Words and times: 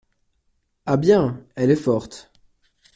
Ah 0.87 0.97
bien! 0.97 1.45
elle 1.55 1.69
est 1.69 1.75
forte! 1.75 2.31